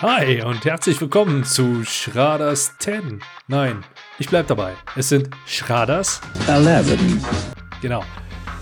[0.00, 3.20] Hi und herzlich willkommen zu Schraders 10.
[3.48, 3.84] Nein,
[4.18, 4.74] ich bleib dabei.
[4.96, 6.86] Es sind Schraders 11.
[7.82, 8.04] Genau.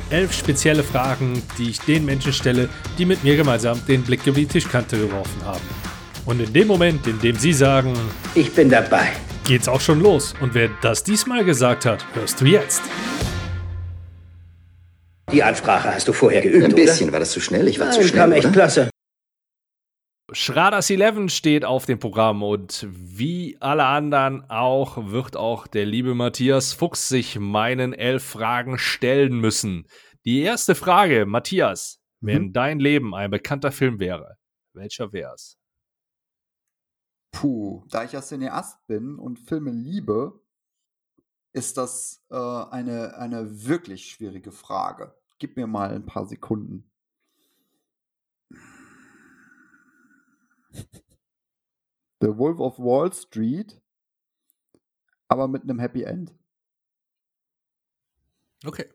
[0.08, 4.36] Elf spezielle Fragen, die ich den Menschen stelle, die mit mir gemeinsam den Blick über
[4.36, 5.60] die Tischkante geworfen haben.
[6.24, 7.92] Und in dem Moment, in dem sie sagen,
[8.34, 9.08] Ich bin dabei.
[9.46, 10.34] geht's auch schon los.
[10.40, 12.82] Und wer das diesmal gesagt hat, hörst du jetzt.
[15.32, 16.82] Die Ansprache hast du vorher geübt, Ein oder?
[16.82, 17.66] bisschen, war das zu schnell?
[17.68, 18.52] Ich war zu Nein, schnell, kam echt oder?
[18.54, 18.90] klasse.
[20.32, 26.16] Schraders 11 steht auf dem Programm und wie alle anderen auch wird auch der liebe
[26.16, 29.86] Matthias Fuchs sich meinen elf Fragen stellen müssen.
[30.24, 34.36] Die erste Frage, Matthias, wenn dein Leben ein bekannter Film wäre,
[34.72, 35.60] welcher wär's?
[37.30, 40.40] Puh, da ich ja Cineast bin und Filme liebe,
[41.52, 45.14] ist das äh, eine, eine wirklich schwierige Frage.
[45.38, 46.90] Gib mir mal ein paar Sekunden.
[52.20, 53.80] The Wolf of Wall Street,
[55.28, 56.34] aber mit einem Happy End.
[58.64, 58.90] Okay.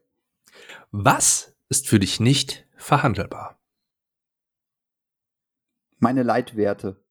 [0.91, 3.59] Was ist für dich nicht verhandelbar?
[5.99, 7.03] Meine Leitwerte.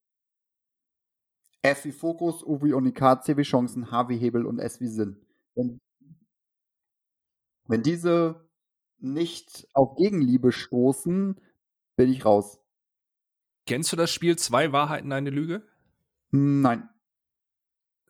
[1.63, 4.89] F wie Fokus, U wie Unikat, C wie Chancen, H wie Hebel und S wie
[4.89, 5.25] Sinn.
[5.55, 5.79] Wenn,
[7.67, 8.49] wenn diese
[8.99, 11.41] nicht auf Gegenliebe stoßen,
[11.97, 12.60] bin ich raus.
[13.71, 15.63] Kennst du das Spiel Zwei Wahrheiten, eine Lüge?
[16.33, 16.89] Nein.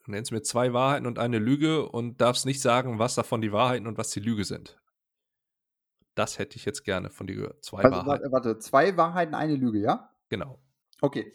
[0.03, 3.53] Du nennst mir zwei Wahrheiten und eine Lüge und darfst nicht sagen, was davon die
[3.53, 4.81] Wahrheiten und was die Lüge sind.
[6.15, 7.63] Das hätte ich jetzt gerne von dir gehört.
[7.63, 8.09] Zwei Also, Wahrheiten.
[8.09, 10.11] warte, warte, zwei Wahrheiten, eine Lüge, ja?
[10.31, 10.59] Genau.
[11.03, 11.31] Okay.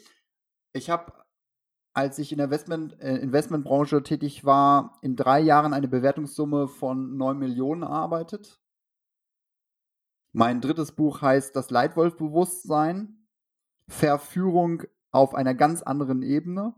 [0.74, 1.14] Ich habe,
[1.94, 7.16] als ich in der Investment, äh, Investmentbranche tätig war, in drei Jahren eine Bewertungssumme von
[7.16, 8.60] 9 Millionen erarbeitet.
[10.32, 13.25] Mein drittes Buch heißt Das Leitwolf-Bewusstsein.
[13.88, 16.76] Verführung auf einer ganz anderen Ebene.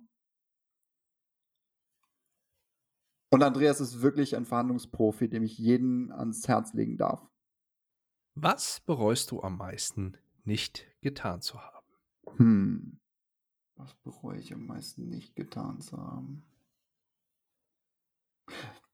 [3.29, 7.27] Und Andreas ist wirklich ein Verhandlungsprofi, dem ich jeden ans Herz legen darf.
[8.35, 11.87] Was bereust du am meisten nicht getan zu haben?
[12.37, 12.99] Hm.
[13.75, 16.43] Was bereue ich am meisten nicht getan zu haben?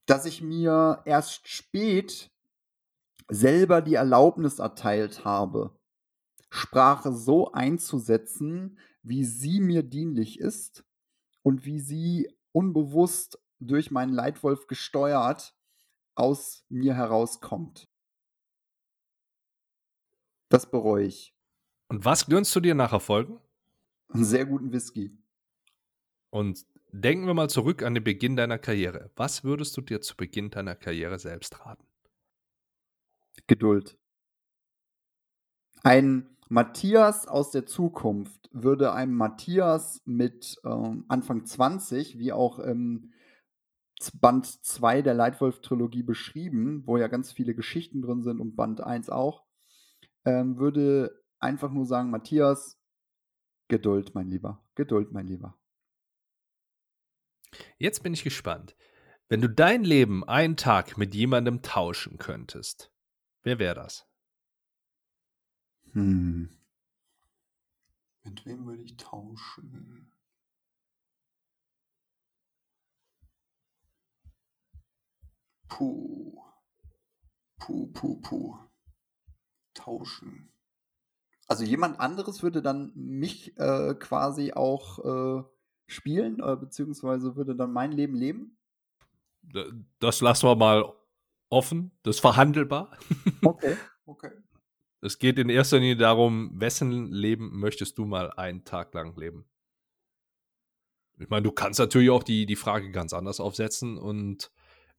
[0.05, 2.31] Dass ich mir erst spät
[3.29, 5.77] selber die Erlaubnis erteilt habe,
[6.55, 10.85] Sprache so einzusetzen, wie sie mir dienlich ist
[11.41, 15.55] und wie sie unbewusst durch meinen Leitwolf gesteuert
[16.13, 17.89] aus mir herauskommt.
[20.49, 21.33] Das bereue ich.
[21.87, 23.39] Und was gönnst du dir nach Erfolgen?
[24.09, 25.17] Einen sehr guten Whisky.
[26.29, 29.09] Und denken wir mal zurück an den Beginn deiner Karriere.
[29.15, 31.87] Was würdest du dir zu Beginn deiner Karriere selbst raten?
[33.47, 33.97] Geduld.
[35.81, 43.11] Ein Matthias aus der Zukunft würde einem Matthias mit ähm, Anfang 20, wie auch im
[44.13, 49.09] Band 2 der Leitwolf-Trilogie beschrieben, wo ja ganz viele Geschichten drin sind und Band 1
[49.09, 49.47] auch,
[50.25, 52.79] ähm, würde einfach nur sagen, Matthias,
[53.67, 55.57] Geduld, mein Lieber, Geduld, mein Lieber.
[57.79, 58.75] Jetzt bin ich gespannt.
[59.27, 62.91] Wenn du dein Leben einen Tag mit jemandem tauschen könntest,
[63.41, 64.07] wer wäre das?
[65.93, 66.49] Hm.
[68.23, 70.11] Mit wem würde ich tauschen?
[75.67, 76.41] Puh.
[77.59, 78.57] Puh, puh, puh.
[79.73, 80.51] Tauschen.
[81.47, 85.43] Also jemand anderes würde dann mich äh, quasi auch äh,
[85.87, 88.57] spielen, äh, beziehungsweise würde dann mein Leben leben?
[89.99, 90.93] Das lassen wir mal
[91.49, 91.91] offen.
[92.03, 92.97] Das ist verhandelbar.
[93.43, 94.31] Okay, okay.
[95.03, 99.43] Es geht in erster Linie darum, wessen Leben möchtest du mal einen Tag lang leben?
[101.19, 104.49] Ich meine, du kannst natürlich auch die, die Frage ganz anders aufsetzen und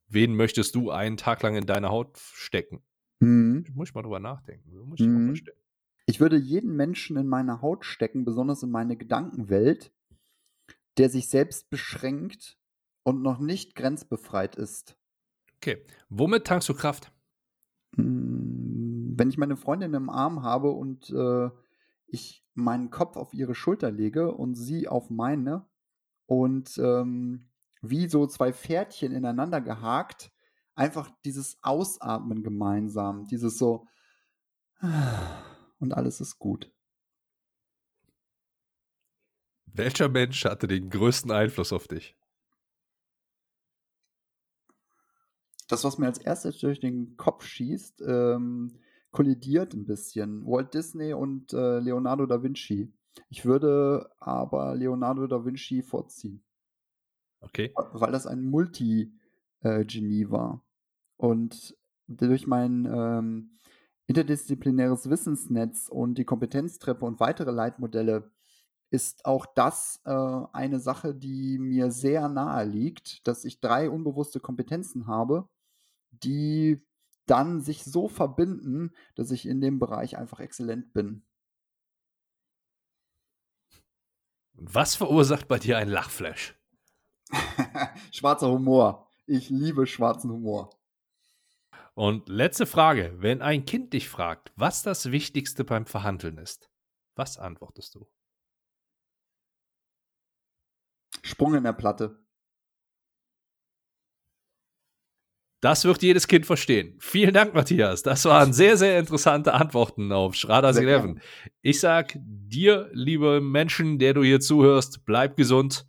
[0.08, 2.82] wen möchtest du einen Tag lang in deine Haut stecken?
[3.22, 3.64] Hm.
[3.72, 4.76] Muss ich mal drüber nachdenken.
[4.80, 5.26] Muss ich Mhm.
[5.28, 5.56] mal stellen.
[6.04, 9.90] Ich würde jeden Menschen in meine Haut stecken, besonders in meine Gedankenwelt,
[10.98, 12.58] der sich selbst beschränkt
[13.04, 14.98] und noch nicht grenzbefreit ist.
[15.56, 15.82] Okay.
[16.10, 17.10] Womit tankst du Kraft?
[17.96, 18.33] Mm,
[19.16, 21.50] Wenn ich meine Freundin im Arm habe und äh,
[22.06, 25.66] ich meinen Kopf auf ihre Schulter lege und sie auf meine
[26.26, 27.50] und ähm,
[27.80, 30.32] wie so zwei Pferdchen ineinander gehakt,
[30.74, 33.86] einfach dieses Ausatmen gemeinsam, dieses so
[35.78, 36.72] und alles ist gut.
[39.66, 42.16] Welcher Mensch hatte den größten Einfluss auf dich?
[45.68, 48.78] Das, was mir als erstes durch den Kopf schießt, ähm,
[49.14, 50.44] kollidiert ein bisschen.
[50.44, 52.92] Walt Disney und äh, Leonardo da Vinci.
[53.30, 56.42] Ich würde aber Leonardo da Vinci vorziehen.
[57.40, 57.72] Okay.
[57.92, 60.64] Weil das ein Multi-Genie äh, war.
[61.16, 61.76] Und
[62.08, 63.60] durch mein ähm,
[64.06, 68.32] interdisziplinäres Wissensnetz und die Kompetenztreppe und weitere Leitmodelle
[68.90, 74.40] ist auch das äh, eine Sache, die mir sehr nahe liegt, dass ich drei unbewusste
[74.40, 75.48] Kompetenzen habe,
[76.10, 76.82] die
[77.26, 81.24] dann sich so verbinden, dass ich in dem Bereich einfach exzellent bin.
[84.52, 86.54] Was verursacht bei dir ein Lachflash?
[88.12, 89.08] Schwarzer Humor.
[89.26, 90.70] Ich liebe schwarzen Humor.
[91.94, 93.14] Und letzte Frage.
[93.18, 96.70] Wenn ein Kind dich fragt, was das Wichtigste beim Verhandeln ist,
[97.16, 98.06] was antwortest du?
[101.22, 102.23] Sprung in der Platte.
[105.64, 106.94] Das wird jedes Kind verstehen.
[106.98, 108.02] Vielen Dank, Matthias.
[108.02, 111.14] Das waren sehr, sehr interessante Antworten auf Schraders 11.
[111.62, 115.86] Ich sag dir, liebe Menschen, der du hier zuhörst, bleib gesund,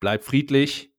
[0.00, 0.92] bleib friedlich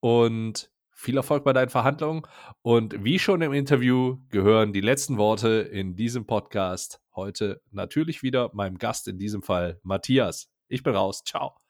[0.00, 2.22] und viel Erfolg bei deinen Verhandlungen.
[2.62, 8.50] Und wie schon im Interview gehören die letzten Worte in diesem Podcast heute natürlich wieder
[8.54, 10.48] meinem Gast, in diesem Fall Matthias.
[10.68, 11.22] Ich bin raus.
[11.22, 11.61] Ciao.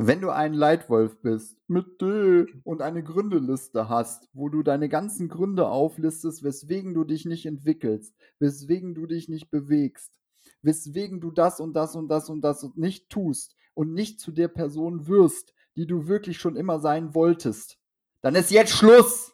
[0.00, 5.28] Wenn du ein Leitwolf bist mit D und eine Gründeliste hast, wo du deine ganzen
[5.28, 10.12] Gründe auflistest, weswegen du dich nicht entwickelst, weswegen du dich nicht bewegst,
[10.62, 14.46] weswegen du das und das und das und das nicht tust und nicht zu der
[14.46, 17.76] Person wirst, die du wirklich schon immer sein wolltest,
[18.22, 19.32] dann ist jetzt Schluss.